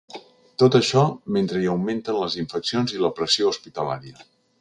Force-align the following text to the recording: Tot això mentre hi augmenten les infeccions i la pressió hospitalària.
Tot 0.61 0.77
això 0.77 1.03
mentre 1.35 1.61
hi 1.65 1.69
augmenten 1.73 2.17
les 2.21 2.37
infeccions 2.45 2.95
i 2.97 3.03
la 3.05 3.13
pressió 3.21 3.53
hospitalària. 3.53 4.27